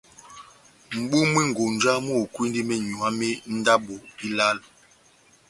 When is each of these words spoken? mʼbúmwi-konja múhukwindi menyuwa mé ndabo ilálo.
mʼbúmwi-konja 0.99 1.93
múhukwindi 2.05 2.59
menyuwa 2.67 3.09
mé 3.19 3.29
ndabo 3.59 3.95
ilálo. 4.25 4.65